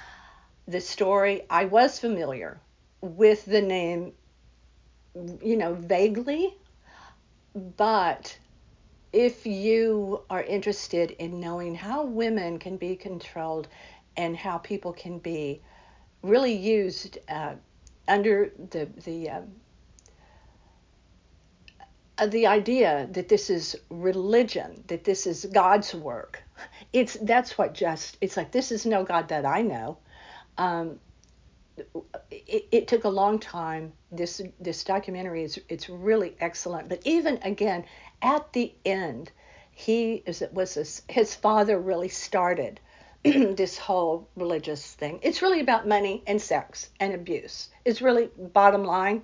the 0.68 0.80
story 0.80 1.42
I 1.48 1.64
was 1.64 1.98
familiar 1.98 2.60
with 3.00 3.44
the 3.44 3.62
name, 3.62 4.12
you 5.42 5.56
know, 5.56 5.74
vaguely. 5.74 6.54
But 7.54 8.36
if 9.16 9.46
you 9.46 10.20
are 10.28 10.42
interested 10.42 11.12
in 11.12 11.40
knowing 11.40 11.74
how 11.74 12.04
women 12.04 12.58
can 12.58 12.76
be 12.76 12.94
controlled 12.94 13.66
and 14.18 14.36
how 14.36 14.58
people 14.58 14.92
can 14.92 15.18
be 15.18 15.62
really 16.22 16.52
used 16.52 17.16
uh, 17.30 17.54
under 18.08 18.52
the 18.70 18.86
the 19.04 19.30
uh, 19.30 19.40
uh, 22.18 22.26
the 22.26 22.46
idea 22.46 23.08
that 23.12 23.26
this 23.30 23.48
is 23.48 23.74
religion, 23.88 24.84
that 24.88 25.04
this 25.04 25.26
is 25.26 25.46
God's 25.46 25.94
work, 25.94 26.42
it's 26.92 27.16
that's 27.22 27.56
what 27.56 27.72
just 27.72 28.18
it's 28.20 28.36
like 28.36 28.52
this 28.52 28.70
is 28.70 28.84
no 28.84 29.02
God 29.02 29.28
that 29.28 29.46
I 29.46 29.62
know. 29.62 29.96
Um, 30.58 31.00
it, 32.30 32.66
it, 32.72 32.88
took 32.88 33.04
a 33.04 33.08
long 33.08 33.38
time. 33.38 33.92
This 34.12 34.42
this 34.60 34.84
documentary 34.84 35.42
is 35.42 35.58
it's 35.68 35.88
really 35.88 36.36
excellent. 36.40 36.88
But 36.88 37.00
even 37.04 37.38
again, 37.42 37.84
at 38.22 38.52
the 38.52 38.74
end, 38.84 39.30
he 39.70 40.22
is 40.26 40.42
it 40.42 40.52
was 40.54 40.74
his, 40.74 41.02
his 41.08 41.34
father 41.34 41.78
really 41.78 42.08
started 42.08 42.80
this 43.24 43.76
whole 43.76 44.28
religious 44.36 44.94
thing. 44.94 45.18
It's 45.22 45.42
really 45.42 45.60
about 45.60 45.86
money 45.86 46.22
and 46.26 46.40
sex 46.40 46.90
and 47.00 47.12
abuse. 47.14 47.68
It's 47.84 48.00
really 48.00 48.30
bottom 48.38 48.84
line. 48.84 49.22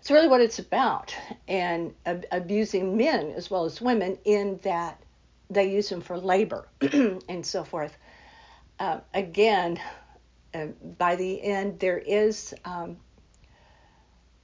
it's 0.00 0.10
really 0.10 0.28
what 0.28 0.40
it's 0.40 0.58
about, 0.58 1.14
and 1.48 1.94
ab- 2.06 2.26
abusing 2.32 2.96
men 2.96 3.30
as 3.36 3.50
well 3.50 3.64
as 3.64 3.80
women 3.80 4.18
in 4.24 4.58
that 4.62 5.00
they 5.48 5.72
use 5.72 5.88
them 5.88 6.00
for 6.00 6.18
labor 6.18 6.68
and 7.28 7.44
so 7.44 7.64
forth. 7.64 7.96
Uh, 8.78 9.00
again, 9.14 9.80
uh, 10.54 10.66
by 10.98 11.16
the 11.16 11.42
end, 11.42 11.78
there 11.80 11.98
is 11.98 12.54
um, 12.64 12.96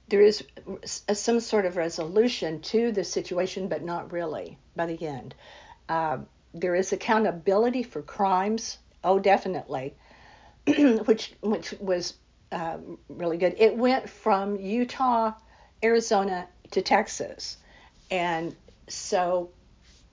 there 0.09 0.21
is 0.21 0.43
some 0.85 1.39
sort 1.39 1.65
of 1.65 1.75
resolution 1.75 2.61
to 2.61 2.91
the 2.91 3.03
situation, 3.03 3.67
but 3.67 3.83
not 3.83 4.11
really 4.11 4.57
by 4.75 4.85
the 4.85 5.05
end. 5.05 5.35
Uh, 5.89 6.19
there 6.53 6.75
is 6.75 6.93
accountability 6.93 7.83
for 7.83 8.01
crimes. 8.01 8.77
Oh, 9.03 9.19
definitely, 9.19 9.95
which 11.05 11.33
which 11.41 11.73
was 11.79 12.13
uh, 12.51 12.77
really 13.09 13.37
good. 13.37 13.55
It 13.57 13.75
went 13.75 14.09
from 14.09 14.57
Utah, 14.57 15.33
Arizona 15.83 16.47
to 16.71 16.81
Texas, 16.81 17.57
and 18.09 18.55
so 18.87 19.49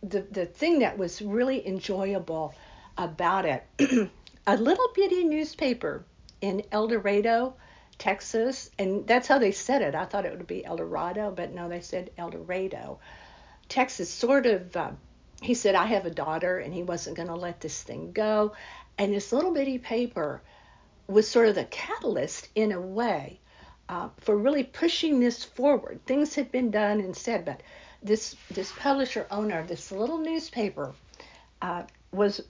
the 0.02 0.22
the 0.30 0.46
thing 0.46 0.80
that 0.80 0.98
was 0.98 1.22
really 1.22 1.66
enjoyable 1.66 2.54
about 2.98 3.44
it, 3.46 3.64
a 4.46 4.56
little 4.56 4.88
bitty 4.94 5.24
newspaper 5.24 6.04
in 6.40 6.62
El 6.72 6.88
Dorado, 6.88 7.54
Texas, 7.98 8.70
and 8.78 9.06
that's 9.06 9.28
how 9.28 9.38
they 9.38 9.52
said 9.52 9.82
it. 9.82 9.94
I 9.94 10.04
thought 10.04 10.26
it 10.26 10.36
would 10.36 10.46
be 10.46 10.64
El 10.64 10.76
Dorado, 10.76 11.30
but 11.30 11.52
no, 11.52 11.68
they 11.68 11.80
said 11.80 12.10
El 12.18 12.30
Dorado. 12.30 12.98
Texas 13.68 14.10
sort 14.10 14.46
of. 14.46 14.76
Uh, 14.76 14.92
he 15.42 15.54
said, 15.54 15.74
I 15.74 15.86
have 15.86 16.06
a 16.06 16.10
daughter, 16.10 16.58
and 16.58 16.72
he 16.72 16.82
wasn't 16.82 17.16
going 17.16 17.28
to 17.28 17.34
let 17.34 17.60
this 17.60 17.82
thing 17.82 18.12
go. 18.12 18.54
And 18.96 19.12
this 19.12 19.32
little 19.32 19.52
bitty 19.52 19.78
paper 19.78 20.40
was 21.06 21.28
sort 21.28 21.48
of 21.48 21.54
the 21.54 21.64
catalyst 21.64 22.48
in 22.54 22.72
a 22.72 22.80
way 22.80 23.40
uh, 23.88 24.08
for 24.20 24.36
really 24.36 24.64
pushing 24.64 25.20
this 25.20 25.44
forward. 25.44 26.00
Things 26.06 26.34
had 26.34 26.50
been 26.50 26.70
done 26.70 27.00
and 27.00 27.16
said, 27.16 27.44
but 27.44 27.62
this 28.02 28.36
this 28.50 28.72
publisher 28.78 29.26
owner, 29.30 29.64
this 29.66 29.90
little 29.90 30.18
newspaper, 30.18 30.94
uh, 31.62 31.84
was 32.12 32.40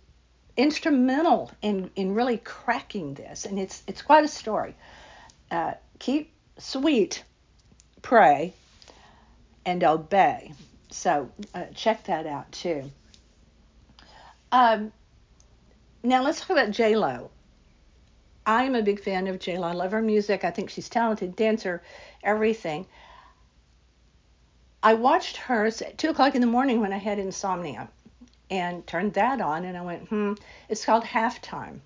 instrumental 0.56 1.50
in 1.62 1.90
in 1.96 2.14
really 2.14 2.38
cracking 2.38 3.14
this, 3.14 3.44
and 3.44 3.58
it's 3.58 3.82
it's 3.86 4.02
quite 4.02 4.24
a 4.24 4.28
story. 4.28 4.74
Uh, 5.50 5.74
keep 5.98 6.32
sweet, 6.58 7.24
pray, 8.02 8.54
and 9.64 9.84
obey. 9.84 10.52
So 10.90 11.30
uh, 11.54 11.64
check 11.74 12.04
that 12.04 12.26
out 12.26 12.50
too. 12.52 12.90
Um, 14.52 14.92
now 16.02 16.22
let's 16.22 16.40
talk 16.40 16.50
about 16.50 16.70
J 16.70 16.96
Lo. 16.96 17.30
I'm 18.46 18.74
a 18.74 18.82
big 18.82 19.00
fan 19.00 19.26
of 19.26 19.38
J 19.38 19.58
Lo. 19.58 19.68
I 19.68 19.72
love 19.72 19.92
her 19.92 20.02
music. 20.02 20.44
I 20.44 20.50
think 20.50 20.70
she's 20.70 20.88
talented 20.88 21.34
dancer, 21.34 21.82
everything. 22.22 22.86
I 24.82 24.94
watched 24.94 25.38
hers 25.38 25.80
at 25.80 25.96
two 25.96 26.10
o'clock 26.10 26.34
in 26.34 26.42
the 26.42 26.46
morning 26.46 26.80
when 26.80 26.92
I 26.92 26.98
had 26.98 27.18
insomnia, 27.18 27.88
and 28.50 28.86
turned 28.86 29.14
that 29.14 29.40
on, 29.40 29.64
and 29.64 29.76
I 29.78 29.82
went, 29.82 30.08
hmm. 30.08 30.34
It's 30.68 30.84
called 30.84 31.04
Halftime, 31.04 31.80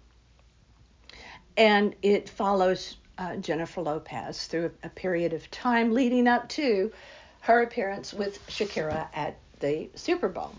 and 1.57 1.95
it 2.03 2.29
follows 2.29 2.97
uh, 3.19 3.37
Jennifer 3.37 3.81
Lopez 3.83 4.47
through 4.47 4.71
a, 4.83 4.87
a 4.87 4.91
period 4.91 5.33
of 5.33 5.51
time 5.51 5.93
leading 5.93 6.27
up 6.29 6.49
to 6.51 6.93
her 7.41 7.63
appearance 7.63 8.15
with 8.15 8.45
Shakira 8.49 9.09
at 9.15 9.37
the 9.61 9.91
Super 9.95 10.29
Bowl 10.29 10.53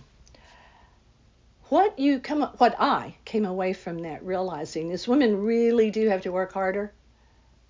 what 1.70 1.98
you 2.00 2.20
come 2.20 2.42
what 2.58 2.76
I 2.80 3.16
came 3.26 3.46
away 3.46 3.74
from 3.74 4.00
that 4.00 4.26
realizing 4.26 4.90
is 4.92 5.08
women 5.08 5.44
really 5.44 5.92
do 5.92 6.10
have 6.10 6.22
to 6.22 6.32
work 6.32 6.52
harder. 6.54 6.92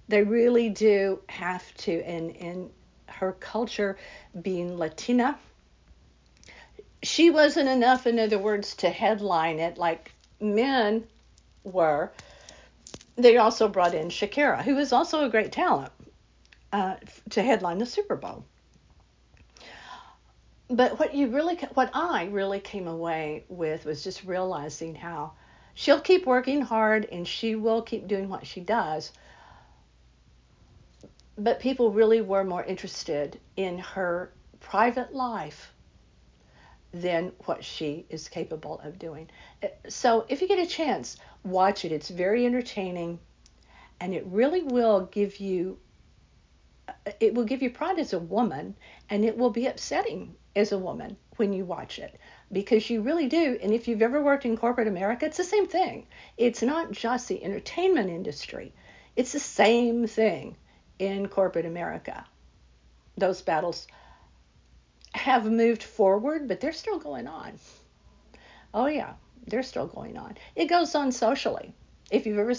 They 0.08 0.24
really 0.24 0.70
do 0.70 1.20
have 1.28 1.74
to 1.78 2.02
and 2.04 2.36
and 2.38 2.70
her 3.08 3.34
culture 3.34 3.98
being 4.42 4.78
Latina 4.78 5.38
she 7.02 7.30
wasn't 7.30 7.70
enough 7.70 8.08
in 8.08 8.20
other 8.20 8.40
words 8.40 8.76
to 8.76 8.90
headline 8.90 9.60
it 9.60 9.78
like 9.78 10.12
men 10.40 11.06
were. 11.64 12.12
They 13.20 13.36
also 13.36 13.68
brought 13.68 13.94
in 13.94 14.08
Shakira, 14.08 14.64
who 14.64 14.78
is 14.78 14.94
also 14.94 15.26
a 15.26 15.30
great 15.30 15.52
talent, 15.52 15.92
uh, 16.72 16.96
to 17.32 17.44
headline 17.44 17.78
the 17.78 17.86
Super 17.86 18.16
Bowl. 18.16 18.46
But 20.70 20.98
what 21.00 21.14
you 21.14 21.28
really 21.28 21.58
what 21.74 21.90
I 21.94 22.26
really 22.26 22.62
came 22.62 22.88
away 22.88 23.44
with 23.50 23.84
was 23.84 24.06
just 24.06 24.24
realizing 24.24 24.96
how 24.96 25.34
she'll 25.74 26.00
keep 26.00 26.26
working 26.26 26.62
hard 26.62 27.10
and 27.12 27.28
she 27.28 27.56
will 27.56 27.82
keep 27.82 28.08
doing 28.08 28.30
what 28.30 28.48
she 28.48 28.62
does. 28.62 29.12
But 31.38 31.60
people 31.60 31.92
really 31.92 32.22
were 32.22 32.46
more 32.46 32.64
interested 32.64 33.38
in 33.58 33.80
her 33.80 34.32
private 34.62 35.14
life 35.14 35.74
than 36.92 37.32
what 37.46 37.64
she 37.64 38.06
is 38.10 38.28
capable 38.28 38.80
of 38.84 38.98
doing. 38.98 39.30
Uh, 39.62 39.68
so 39.88 40.26
if 40.28 40.42
you 40.42 40.48
get 40.48 40.60
a 40.60 40.66
chance, 40.66 41.18
watch 41.44 41.86
it. 41.86 41.92
It's 41.92 42.10
very 42.10 42.46
entertaining 42.46 43.20
and 44.00 44.14
it 44.14 44.26
really 44.28 44.64
will 44.64 45.02
give 45.12 45.40
you 45.40 45.78
uh, 46.88 47.12
it 47.20 47.34
will 47.34 47.44
give 47.44 47.62
you 47.62 47.70
pride 47.70 48.00
as 48.00 48.14
a 48.14 48.20
woman 48.20 48.76
and 49.10 49.24
it 49.24 49.38
will 49.38 49.50
be 49.50 49.68
upsetting 49.68 50.36
as 50.56 50.72
a 50.72 50.78
woman 50.80 51.16
when 51.38 51.54
you 51.54 51.64
watch 51.64 52.00
it 52.00 52.20
because 52.52 52.90
you 52.90 53.02
really 53.02 53.28
do. 53.28 53.58
And 53.62 53.72
if 53.74 53.88
you've 53.88 54.02
ever 54.02 54.22
worked 54.22 54.46
in 54.46 54.58
corporate 54.58 54.88
America, 54.88 55.26
it's 55.26 55.38
the 55.38 55.44
same 55.44 55.68
thing. 55.68 56.08
It's 56.38 56.62
not 56.62 56.92
just 56.92 57.28
the 57.28 57.44
entertainment 57.44 58.10
industry, 58.10 58.74
it's 59.16 59.34
the 59.34 59.40
same 59.40 60.08
thing 60.08 60.56
in 60.98 61.28
corporate 61.28 61.66
America. 61.66 62.26
Those 63.18 63.42
battles 63.42 63.88
have 65.14 65.46
moved 65.46 65.84
forward, 65.84 66.48
but 66.48 66.60
they're 66.60 66.72
still 66.72 67.00
going 67.00 67.28
on. 67.28 67.54
Oh, 68.74 68.88
yeah, 68.88 69.14
they're 69.48 69.64
still 69.64 69.88
going 69.88 70.18
on. 70.18 70.38
It 70.56 70.66
goes 70.66 70.96
on 70.96 71.12
socially. 71.12 71.74
If 72.12 72.26
you've 72.26 72.40
ever 72.40 72.54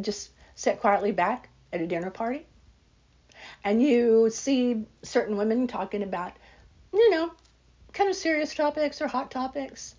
just 0.00 0.30
sat 0.54 0.80
quietly 0.80 1.12
back 1.12 1.48
at 1.72 1.80
a 1.80 1.86
dinner 1.86 2.10
party 2.10 2.46
and 3.64 3.82
you 3.82 4.28
see 4.30 4.84
certain 5.02 5.36
women 5.36 5.66
talking 5.66 6.02
about 6.02 6.32
you 6.92 7.10
know, 7.10 7.30
kind 7.92 8.10
of 8.10 8.16
serious 8.16 8.54
topics 8.54 9.00
or 9.00 9.06
hot 9.06 9.30
topics? 9.30 9.94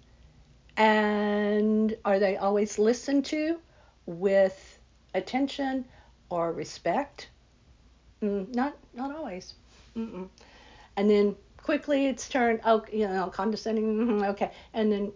And 0.77 1.95
are 2.05 2.19
they 2.19 2.37
always 2.37 2.79
listened 2.79 3.25
to 3.25 3.59
with 4.05 4.79
attention 5.13 5.85
or 6.29 6.51
respect? 6.53 7.29
Mm, 8.21 8.53
not 8.55 8.75
not 8.93 9.13
always. 9.13 9.53
Mm-mm. 9.95 10.29
And 10.95 11.09
then 11.09 11.35
quickly 11.63 12.07
it's 12.07 12.27
turned, 12.27 12.61
oh, 12.65 12.83
you 12.91 13.07
know, 13.07 13.27
condescending, 13.27 13.97
mm-hmm, 13.97 14.23
okay, 14.23 14.51
and 14.73 14.91
then 14.91 15.11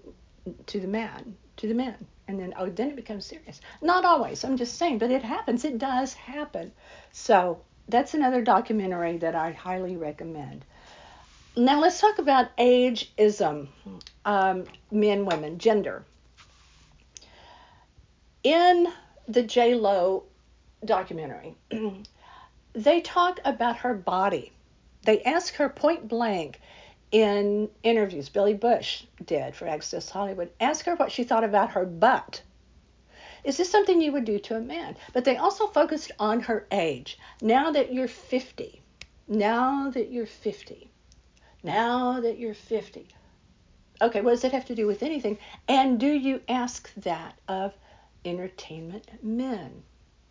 to 0.68 0.80
the 0.80 0.88
man, 0.88 1.36
to 1.58 1.68
the 1.68 1.74
man, 1.74 1.96
and 2.28 2.40
then 2.40 2.54
oh, 2.58 2.70
then 2.70 2.90
it 2.90 2.96
becomes 2.96 3.26
serious. 3.26 3.62
Not 3.82 4.06
always. 4.06 4.44
I'm 4.44 4.58
just 4.58 4.78
saying, 4.78 4.98
but 4.98 5.12
it 5.12 5.24
happens. 5.24 5.66
It 5.66 5.78
does 5.78 6.14
happen. 6.14 6.72
So 7.12 7.62
that's 7.88 8.14
another 8.14 8.42
documentary 8.42 9.18
that 9.18 9.36
I 9.36 9.52
highly 9.52 9.96
recommend. 9.96 10.66
Now 11.58 11.80
let's 11.80 12.02
talk 12.02 12.20
about 12.20 12.56
ageism, 12.58 13.68
um, 14.26 14.66
men, 14.92 15.26
women, 15.26 15.58
gender. 15.58 16.04
In 18.44 18.88
the 19.28 19.42
J 19.42 19.76
Lo 19.76 20.24
documentary, 20.84 21.56
they 22.74 23.02
talk 23.02 23.40
about 23.46 23.78
her 23.78 23.94
body. 23.94 24.52
They 25.06 25.22
ask 25.22 25.54
her 25.56 25.70
point 25.70 26.08
blank 26.08 26.60
in 27.12 27.70
interviews. 27.84 28.28
Billy 28.28 28.56
Bush 28.56 29.04
did 29.24 29.56
for 29.56 29.68
Access 29.68 30.10
Hollywood. 30.10 30.50
Ask 30.60 30.86
her 30.86 30.96
what 30.96 31.12
she 31.12 31.24
thought 31.24 31.44
about 31.44 31.72
her 31.72 31.86
butt. 31.86 32.42
Is 33.44 33.58
this 33.58 33.70
something 33.70 34.02
you 34.02 34.12
would 34.12 34.26
do 34.26 34.40
to 34.40 34.58
a 34.58 34.62
man? 34.62 34.98
But 35.14 35.24
they 35.24 35.38
also 35.38 35.68
focused 35.68 36.12
on 36.20 36.40
her 36.42 36.66
age. 36.72 37.20
Now 37.40 37.70
that 37.72 37.94
you're 37.94 38.08
50, 38.08 38.82
now 39.28 39.92
that 39.92 40.12
you're 40.12 40.26
50, 40.26 40.90
now 41.62 42.20
that 42.22 42.40
you're 42.40 42.56
50. 42.56 43.08
Okay, 44.02 44.22
what 44.22 44.32
does 44.32 44.42
that 44.42 44.52
have 44.52 44.66
to 44.66 44.76
do 44.76 44.88
with 44.88 45.04
anything? 45.04 45.38
And 45.68 46.00
do 46.00 46.08
you 46.08 46.42
ask 46.50 46.92
that 46.96 47.38
of 47.48 47.76
entertainment 48.26 49.24
men? 49.24 49.84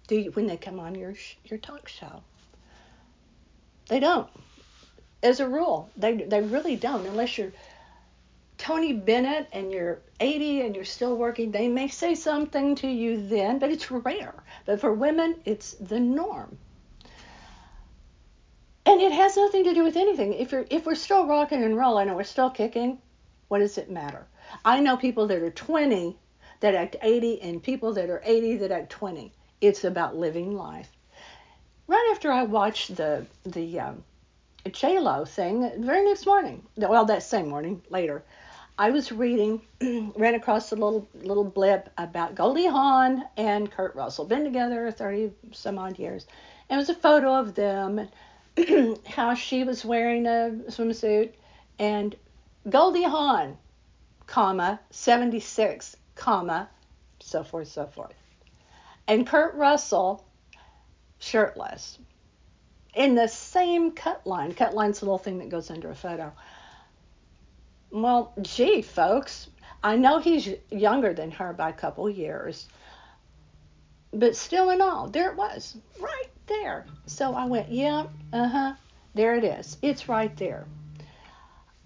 Do 0.08 0.16
you 0.16 0.32
when 0.32 0.48
they 0.48 0.56
come 0.56 0.80
on 0.80 0.96
your 0.96 1.14
your 1.44 1.60
talk 1.60 1.88
show? 1.88 2.24
They 3.88 4.00
don't. 4.00 4.28
As 5.24 5.40
a 5.40 5.48
rule, 5.48 5.90
they 5.96 6.14
they 6.14 6.40
really 6.40 6.76
don't 6.76 7.04
unless 7.06 7.36
you're 7.36 7.52
Tony 8.58 8.92
Bennett 8.92 9.48
and 9.52 9.72
you're 9.72 9.98
80 10.20 10.60
and 10.60 10.76
you're 10.76 10.84
still 10.84 11.16
working, 11.16 11.50
they 11.50 11.66
may 11.66 11.88
say 11.88 12.14
something 12.14 12.76
to 12.76 12.86
you 12.86 13.26
then, 13.26 13.58
but 13.58 13.70
it's 13.70 13.90
rare. 13.90 14.44
But 14.64 14.80
for 14.80 14.92
women, 14.92 15.40
it's 15.44 15.72
the 15.72 15.98
norm 15.98 16.56
and 18.86 19.00
it 19.00 19.12
has 19.12 19.36
nothing 19.36 19.64
to 19.64 19.74
do 19.74 19.82
with 19.82 19.96
anything. 19.96 20.34
If 20.34 20.52
you're 20.52 20.66
if 20.70 20.86
we're 20.86 20.94
still 20.94 21.26
rocking 21.26 21.62
and 21.62 21.76
rolling 21.76 22.08
and 22.08 22.16
we're 22.16 22.24
still 22.24 22.50
kicking, 22.50 22.98
what 23.48 23.58
does 23.58 23.78
it 23.78 23.90
matter? 23.90 24.26
I 24.64 24.80
know 24.80 24.96
people 24.96 25.26
that 25.28 25.38
are 25.38 25.50
20 25.50 26.16
that 26.60 26.74
act 26.74 26.96
80 27.02 27.42
and 27.42 27.62
people 27.62 27.92
that 27.94 28.10
are 28.10 28.22
80 28.24 28.56
that 28.58 28.70
act 28.70 28.90
20. 28.90 29.32
It's 29.60 29.84
about 29.84 30.16
living 30.16 30.56
life. 30.56 30.90
Right 31.86 32.10
after 32.12 32.30
I 32.30 32.42
watched 32.44 32.96
the 32.96 33.26
the 33.44 33.80
um, 33.80 34.04
J 34.72 34.98
Lo 34.98 35.24
very 35.24 36.04
next 36.04 36.24
morning, 36.24 36.66
well, 36.76 37.04
that 37.04 37.22
same 37.22 37.48
morning, 37.48 37.82
later, 37.90 38.24
I 38.78 38.90
was 38.90 39.12
reading, 39.12 39.60
ran 40.16 40.34
across 40.34 40.72
a 40.72 40.74
little 40.74 41.06
little 41.14 41.44
blip 41.44 41.90
about 41.98 42.34
Goldie 42.34 42.66
Hawn 42.66 43.24
and 43.36 43.70
Kurt 43.70 43.94
Russell, 43.94 44.24
been 44.24 44.42
together 44.42 44.90
30 44.90 45.32
some 45.52 45.78
odd 45.78 45.98
years. 45.98 46.26
And 46.68 46.78
it 46.78 46.80
was 46.80 46.88
a 46.88 46.94
photo 46.94 47.34
of 47.34 47.54
them, 47.54 48.08
how 49.06 49.34
she 49.34 49.64
was 49.64 49.84
wearing 49.84 50.26
a 50.26 50.50
swimsuit, 50.68 51.34
and 51.78 52.16
Goldie 52.68 53.02
Hawn, 53.02 53.58
comma, 54.26 54.80
76, 54.90 55.94
comma, 56.14 56.70
so 57.20 57.44
forth, 57.44 57.68
so 57.68 57.86
forth. 57.86 58.14
And 59.06 59.26
Kurt 59.26 59.54
Russell, 59.56 60.24
shirtless, 61.18 61.98
in 62.94 63.14
the 63.14 63.28
same 63.28 63.92
cut 63.92 64.26
line. 64.26 64.52
Cut 64.54 64.74
line's 64.74 65.00
the 65.00 65.06
little 65.06 65.18
thing 65.18 65.38
that 65.38 65.48
goes 65.48 65.70
under 65.70 65.90
a 65.90 65.94
photo. 65.94 66.32
Well, 67.90 68.32
gee, 68.42 68.82
folks, 68.82 69.48
I 69.82 69.96
know 69.96 70.18
he's 70.18 70.48
younger 70.70 71.12
than 71.12 71.30
her 71.32 71.52
by 71.52 71.68
a 71.68 71.74
couple 71.74 72.08
years, 72.08 72.66
but 74.12 74.36
still 74.36 74.70
in 74.70 74.80
all, 74.80 75.08
there 75.08 75.30
it 75.30 75.36
was, 75.36 75.76
right 76.00 76.30
there. 76.46 76.86
So 77.06 77.34
I 77.34 77.44
went, 77.44 77.70
yeah, 77.70 78.06
uh 78.32 78.48
huh, 78.48 78.74
there 79.14 79.36
it 79.36 79.44
is. 79.44 79.76
It's 79.82 80.08
right 80.08 80.36
there. 80.36 80.66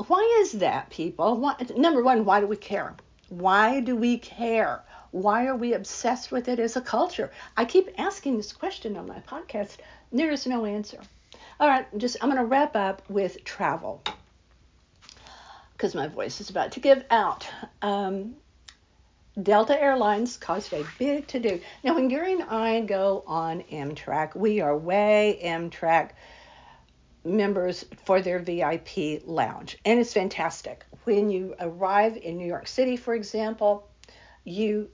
Why 0.06 0.38
is 0.40 0.52
that, 0.52 0.90
people? 0.90 1.36
Why, 1.36 1.56
number 1.76 2.02
one, 2.02 2.24
why 2.24 2.40
do 2.40 2.46
we 2.46 2.56
care? 2.56 2.94
Why 3.28 3.80
do 3.80 3.96
we 3.96 4.18
care? 4.18 4.82
Why 5.10 5.46
are 5.46 5.56
we 5.56 5.74
obsessed 5.74 6.30
with 6.30 6.48
it 6.48 6.58
as 6.58 6.76
a 6.76 6.80
culture? 6.80 7.30
I 7.56 7.64
keep 7.64 7.88
asking 7.98 8.36
this 8.36 8.52
question 8.52 8.96
on 8.96 9.06
my 9.06 9.20
podcast. 9.20 9.78
There 10.12 10.30
is 10.30 10.46
no 10.46 10.64
answer. 10.64 11.00
All 11.60 11.68
right, 11.68 11.86
just 11.98 12.16
I'm 12.20 12.28
going 12.28 12.40
to 12.40 12.46
wrap 12.46 12.76
up 12.76 13.02
with 13.08 13.44
travel 13.44 14.02
because 15.72 15.94
my 15.94 16.08
voice 16.08 16.40
is 16.40 16.50
about 16.50 16.72
to 16.72 16.80
give 16.80 17.04
out. 17.10 17.48
Um, 17.82 18.36
Delta 19.40 19.80
Airlines 19.80 20.36
caused 20.36 20.72
a 20.72 20.84
big 20.98 21.26
to 21.28 21.38
do. 21.38 21.60
Now, 21.84 21.94
when 21.94 22.10
Gerry 22.10 22.32
and 22.32 22.42
I 22.42 22.80
go 22.80 23.22
on 23.26 23.62
Amtrak, 23.70 24.34
we 24.34 24.60
are 24.60 24.76
way 24.76 25.38
Amtrak 25.44 26.10
members 27.24 27.84
for 28.04 28.20
their 28.20 28.40
VIP 28.40 29.22
lounge, 29.24 29.78
and 29.84 30.00
it's 30.00 30.12
fantastic. 30.12 30.84
When 31.04 31.30
you 31.30 31.54
arrive 31.60 32.16
in 32.16 32.36
New 32.38 32.46
York 32.46 32.66
City, 32.66 32.96
for 32.96 33.14
example, 33.14 33.88
you 34.44 34.90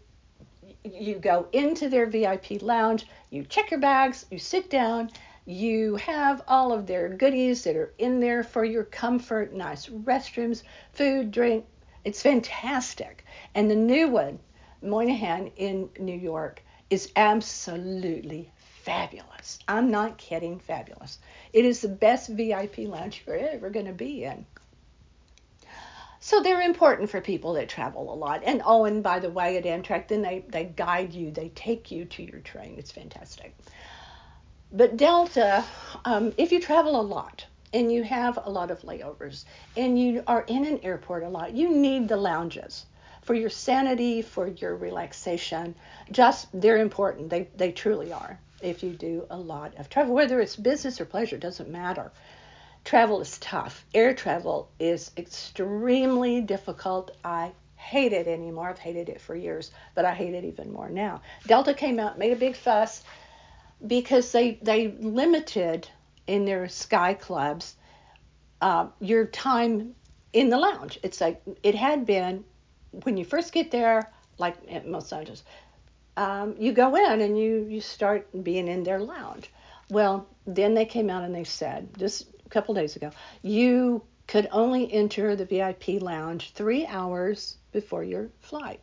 you 0.84 1.16
go 1.16 1.46
into 1.52 1.88
their 1.88 2.06
VIP 2.06 2.62
lounge, 2.62 3.06
you 3.30 3.44
check 3.44 3.70
your 3.70 3.80
bags, 3.80 4.26
you 4.30 4.38
sit 4.38 4.70
down, 4.70 5.10
you 5.46 5.96
have 5.96 6.42
all 6.48 6.72
of 6.72 6.86
their 6.86 7.08
goodies 7.08 7.64
that 7.64 7.76
are 7.76 7.92
in 7.98 8.20
there 8.20 8.42
for 8.42 8.64
your 8.64 8.84
comfort, 8.84 9.52
nice 9.52 9.86
restrooms, 9.86 10.62
food, 10.92 11.30
drink. 11.30 11.66
It's 12.04 12.22
fantastic. 12.22 13.24
And 13.54 13.70
the 13.70 13.74
new 13.74 14.08
one, 14.08 14.38
Moynihan 14.82 15.50
in 15.56 15.90
New 15.98 16.16
York, 16.18 16.62
is 16.90 17.10
absolutely 17.16 18.50
fabulous. 18.56 19.58
I'm 19.66 19.90
not 19.90 20.18
kidding, 20.18 20.58
fabulous. 20.58 21.18
It 21.52 21.64
is 21.64 21.80
the 21.80 21.88
best 21.88 22.28
VIP 22.28 22.78
lounge 22.78 23.22
you're 23.26 23.36
ever 23.36 23.70
going 23.70 23.86
to 23.86 23.92
be 23.92 24.24
in. 24.24 24.44
So 26.24 26.40
they're 26.40 26.62
important 26.62 27.10
for 27.10 27.20
people 27.20 27.52
that 27.52 27.68
travel 27.68 28.10
a 28.10 28.16
lot. 28.16 28.44
And 28.46 28.62
oh, 28.64 28.86
and 28.86 29.02
by 29.02 29.18
the 29.18 29.28
way, 29.28 29.58
at 29.58 29.64
Amtrak, 29.64 30.08
then 30.08 30.22
they, 30.22 30.42
they 30.48 30.64
guide 30.64 31.12
you, 31.12 31.30
they 31.30 31.50
take 31.50 31.90
you 31.90 32.06
to 32.06 32.22
your 32.22 32.40
train. 32.40 32.76
It's 32.78 32.90
fantastic. 32.90 33.54
But 34.72 34.96
Delta, 34.96 35.62
um, 36.06 36.32
if 36.38 36.50
you 36.50 36.60
travel 36.60 36.98
a 36.98 37.02
lot 37.02 37.44
and 37.74 37.92
you 37.92 38.04
have 38.04 38.38
a 38.42 38.48
lot 38.48 38.70
of 38.70 38.80
layovers 38.80 39.44
and 39.76 40.00
you 40.00 40.24
are 40.26 40.46
in 40.48 40.64
an 40.64 40.80
airport 40.82 41.24
a 41.24 41.28
lot, 41.28 41.52
you 41.54 41.68
need 41.68 42.08
the 42.08 42.16
lounges 42.16 42.86
for 43.20 43.34
your 43.34 43.50
sanity, 43.50 44.22
for 44.22 44.46
your 44.46 44.76
relaxation. 44.76 45.74
Just 46.10 46.48
they're 46.58 46.78
important. 46.78 47.28
They 47.28 47.48
they 47.54 47.70
truly 47.70 48.14
are. 48.14 48.40
If 48.62 48.82
you 48.82 48.92
do 48.92 49.26
a 49.28 49.36
lot 49.36 49.74
of 49.76 49.90
travel, 49.90 50.14
whether 50.14 50.40
it's 50.40 50.56
business 50.56 51.02
or 51.02 51.04
pleasure, 51.04 51.36
it 51.36 51.42
doesn't 51.42 51.68
matter. 51.68 52.10
Travel 52.84 53.20
is 53.20 53.38
tough. 53.38 53.84
Air 53.94 54.14
travel 54.14 54.70
is 54.78 55.10
extremely 55.16 56.40
difficult. 56.40 57.12
I 57.24 57.52
hate 57.76 58.12
it 58.12 58.26
anymore. 58.26 58.68
I've 58.68 58.78
hated 58.78 59.08
it 59.08 59.20
for 59.20 59.34
years, 59.34 59.70
but 59.94 60.04
I 60.04 60.14
hate 60.14 60.34
it 60.34 60.44
even 60.44 60.72
more 60.72 60.88
now. 60.88 61.22
Delta 61.46 61.74
came 61.74 61.98
out, 61.98 62.18
made 62.18 62.32
a 62.32 62.36
big 62.36 62.56
fuss 62.56 63.02
because 63.86 64.32
they 64.32 64.58
they 64.62 64.88
limited 65.00 65.88
in 66.26 66.44
their 66.44 66.68
sky 66.68 67.14
clubs 67.14 67.74
uh, 68.60 68.88
your 69.00 69.26
time 69.26 69.94
in 70.32 70.48
the 70.48 70.58
lounge. 70.58 70.98
It's 71.02 71.20
like 71.20 71.42
it 71.62 71.74
had 71.74 72.06
been 72.06 72.44
when 73.02 73.16
you 73.16 73.24
first 73.24 73.52
get 73.52 73.70
there, 73.70 74.10
like 74.38 74.56
at 74.70 74.86
most 74.86 75.10
lounges, 75.12 75.42
um, 76.16 76.54
you 76.58 76.72
go 76.72 76.94
in 76.96 77.20
and 77.20 77.38
you 77.38 77.66
you 77.68 77.80
start 77.80 78.28
being 78.44 78.68
in 78.68 78.84
their 78.84 79.00
lounge. 79.00 79.50
Well, 79.90 80.26
then 80.46 80.74
they 80.74 80.86
came 80.86 81.10
out 81.10 81.24
and 81.24 81.34
they 81.34 81.44
said 81.44 81.88
just 81.98 82.26
a 82.46 82.48
couple 82.48 82.74
days 82.74 82.96
ago, 82.96 83.10
you 83.42 84.02
could 84.26 84.48
only 84.52 84.92
enter 84.92 85.36
the 85.36 85.44
VIP 85.44 86.00
lounge 86.00 86.52
three 86.52 86.86
hours 86.86 87.56
before 87.72 88.04
your 88.04 88.28
flight 88.40 88.80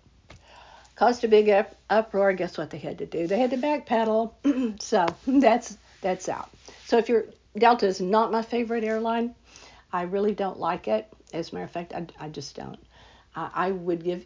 caused 0.96 1.24
a 1.24 1.28
big 1.28 1.50
up, 1.50 1.76
uproar. 1.90 2.32
Guess 2.32 2.60
what 2.60 2.70
they 2.70 2.78
had 2.78 3.00
to 3.00 3.08
do? 3.08 3.26
They 3.26 3.40
had 3.40 3.50
to 3.50 3.58
backpedal. 3.58 4.80
so 4.82 5.08
that's 5.26 5.78
that's 6.02 6.30
out. 6.30 6.52
So 6.86 7.00
if 7.00 7.10
you're 7.10 7.26
Delta 7.58 7.86
is 7.88 8.00
not 8.00 8.32
my 8.32 8.42
favorite 8.42 8.84
airline. 8.84 9.36
I 9.92 10.04
really 10.04 10.34
don't 10.34 10.60
like 10.60 10.88
it. 10.88 11.12
As 11.34 11.52
a 11.52 11.56
matter 11.56 11.66
of 11.66 11.72
fact, 11.72 11.94
I, 11.94 12.06
I 12.20 12.30
just 12.30 12.56
don't. 12.56 12.80
Uh, 13.36 13.50
I 13.54 13.72
would 13.72 14.04
give 14.04 14.26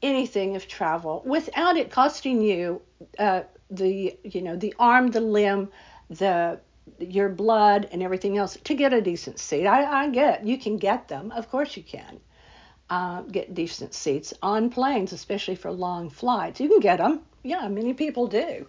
anything 0.00 0.56
of 0.56 0.66
travel 0.66 1.22
without 1.24 1.76
it 1.76 1.90
costing 1.90 2.42
you 2.42 2.82
uh, 3.18 3.42
the 3.70 4.16
you 4.24 4.42
know 4.42 4.56
the 4.56 4.74
arm, 4.78 5.08
the 5.08 5.20
limb, 5.20 5.68
the 6.10 6.60
your 6.98 7.28
blood 7.28 7.88
and 7.92 8.02
everything 8.02 8.38
else 8.38 8.56
to 8.64 8.74
get 8.74 8.92
a 8.92 9.00
decent 9.00 9.38
seat. 9.38 9.66
I, 9.66 10.04
I 10.04 10.08
get 10.10 10.46
you 10.46 10.58
can 10.58 10.76
get 10.76 11.08
them, 11.08 11.32
of 11.32 11.50
course 11.50 11.76
you 11.76 11.82
can 11.82 12.20
uh, 12.92 13.22
get 13.22 13.54
decent 13.54 13.94
seats 13.94 14.34
on 14.42 14.68
planes, 14.68 15.14
especially 15.14 15.54
for 15.54 15.70
long 15.70 16.10
flights. 16.10 16.60
You 16.60 16.68
can 16.68 16.80
get 16.80 16.98
them. 16.98 17.22
Yeah, 17.42 17.66
many 17.68 17.94
people 17.94 18.26
do. 18.26 18.66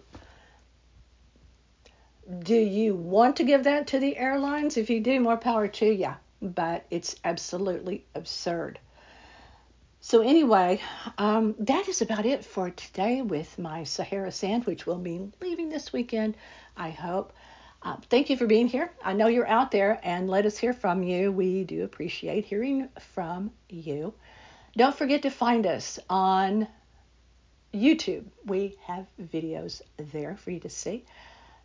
Do 2.38 2.56
you 2.56 2.94
want 2.94 3.36
to 3.36 3.44
give 3.44 3.64
that 3.64 3.88
to 3.88 3.98
the 3.98 4.16
airlines? 4.16 4.78
If 4.78 4.88
you 4.88 5.00
do, 5.00 5.20
more 5.20 5.36
power 5.36 5.68
to 5.68 5.86
you. 5.86 6.14
But 6.40 6.86
it's 6.90 7.16
absolutely 7.22 8.06
absurd. 8.14 8.78
So, 10.00 10.22
anyway, 10.22 10.80
um, 11.18 11.54
that 11.58 11.86
is 11.88 12.00
about 12.00 12.24
it 12.24 12.46
for 12.46 12.70
today 12.70 13.20
with 13.20 13.58
my 13.58 13.84
Sahara 13.84 14.32
sandwich. 14.32 14.86
We'll 14.86 14.98
be 14.98 15.30
leaving 15.42 15.68
this 15.68 15.92
weekend, 15.92 16.34
I 16.78 16.90
hope. 16.90 17.34
Uh, 17.84 17.96
thank 18.08 18.30
you 18.30 18.36
for 18.38 18.46
being 18.46 18.66
here. 18.66 18.90
I 19.04 19.12
know 19.12 19.26
you're 19.26 19.46
out 19.46 19.70
there 19.70 20.00
and 20.02 20.30
let 20.30 20.46
us 20.46 20.56
hear 20.56 20.72
from 20.72 21.02
you. 21.02 21.30
We 21.30 21.64
do 21.64 21.84
appreciate 21.84 22.46
hearing 22.46 22.88
from 22.98 23.50
you. 23.68 24.14
Don't 24.74 24.96
forget 24.96 25.20
to 25.22 25.30
find 25.30 25.66
us 25.66 25.98
on 26.08 26.66
YouTube. 27.74 28.24
We 28.46 28.78
have 28.86 29.06
videos 29.20 29.82
there 29.98 30.38
for 30.38 30.50
you 30.50 30.60
to 30.60 30.70
see. 30.70 31.04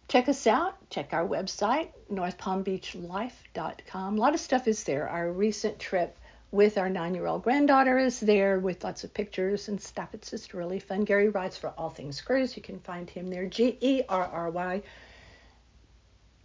Check 0.09 0.27
us 0.27 0.45
out. 0.45 0.75
Check 0.89 1.13
our 1.13 1.25
website, 1.25 1.91
northpalmbeachlife.com. 2.11 4.17
A 4.17 4.19
lot 4.19 4.33
of 4.33 4.41
stuff 4.41 4.67
is 4.67 4.83
there. 4.83 5.07
Our 5.07 5.31
recent 5.31 5.79
trip 5.79 6.17
with 6.51 6.77
our 6.77 6.89
nine 6.89 7.15
year 7.15 7.27
old 7.27 7.43
granddaughter 7.43 7.97
is 7.97 8.19
there 8.19 8.59
with 8.59 8.83
lots 8.83 9.05
of 9.05 9.13
pictures 9.13 9.69
and 9.69 9.79
stuff. 9.79 10.09
It's 10.13 10.31
just 10.31 10.53
really 10.53 10.79
fun. 10.79 11.05
Gerry 11.05 11.29
writes 11.29 11.57
for 11.57 11.69
All 11.77 11.91
Things 11.91 12.19
Cruise. 12.19 12.57
You 12.57 12.63
can 12.63 12.79
find 12.79 13.09
him 13.09 13.29
there. 13.29 13.45
G 13.45 13.77
E 13.79 14.01
R 14.09 14.25
R 14.25 14.49
Y 14.49 14.81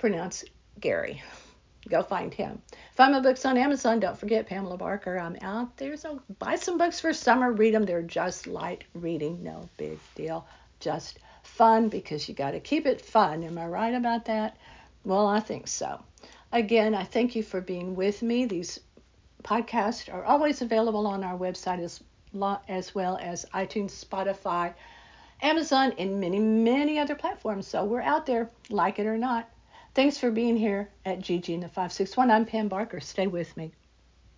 pronounce 0.04 0.44
Gary. 0.80 1.22
Go 1.88 2.02
find 2.02 2.34
him. 2.34 2.60
Find 2.94 3.12
my 3.12 3.20
books 3.20 3.46
on 3.46 3.56
Amazon. 3.56 4.00
Don't 4.00 4.18
forget 4.18 4.46
Pamela 4.46 4.76
Barker. 4.76 5.18
I'm 5.18 5.38
out 5.40 5.78
there. 5.78 5.96
So 5.96 6.20
buy 6.38 6.56
some 6.56 6.76
books 6.76 7.00
for 7.00 7.14
summer. 7.14 7.52
Read 7.52 7.72
them. 7.72 7.86
They're 7.86 8.02
just 8.02 8.46
light 8.46 8.84
reading. 8.92 9.42
No 9.42 9.66
big 9.78 9.98
deal. 10.14 10.46
Just 10.78 11.20
fun 11.42 11.88
because 11.88 12.28
you 12.28 12.34
got 12.34 12.50
to 12.50 12.60
keep 12.60 12.84
it 12.84 13.00
fun. 13.00 13.42
Am 13.44 13.56
I 13.56 13.64
right 13.64 13.94
about 13.94 14.26
that? 14.26 14.58
Well, 15.04 15.26
I 15.26 15.40
think 15.40 15.68
so. 15.68 16.04
Again, 16.52 16.94
I 16.94 17.04
thank 17.04 17.34
you 17.34 17.42
for 17.42 17.62
being 17.62 17.94
with 17.94 18.20
me. 18.20 18.44
These 18.44 18.80
podcasts 19.42 20.12
are 20.12 20.24
always 20.24 20.60
available 20.60 21.06
on 21.06 21.24
our 21.24 21.38
website 21.38 21.82
as, 21.82 22.02
as 22.68 22.94
well 22.94 23.18
as 23.22 23.46
iTunes, 23.54 24.04
Spotify, 24.04 24.74
Amazon, 25.40 25.94
and 25.96 26.20
many, 26.20 26.40
many 26.40 26.98
other 26.98 27.14
platforms. 27.14 27.66
So 27.66 27.86
we're 27.86 28.02
out 28.02 28.26
there, 28.26 28.50
like 28.68 28.98
it 28.98 29.06
or 29.06 29.16
not. 29.16 29.48
Thanks 29.94 30.18
for 30.18 30.32
being 30.32 30.56
here 30.56 30.88
at 31.04 31.20
GG 31.20 31.50
in 31.50 31.60
the 31.60 31.68
561. 31.68 32.28
I'm 32.28 32.46
Pam 32.46 32.66
Barker. 32.66 32.98
Stay 32.98 33.28
with 33.28 33.56
me. 33.56 33.70